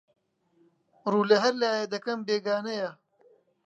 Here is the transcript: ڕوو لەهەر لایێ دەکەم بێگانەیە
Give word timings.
ڕوو 1.11 1.21
لەهەر 1.31 1.53
لایێ 1.61 1.85
دەکەم 1.93 2.19
بێگانەیە 2.27 2.91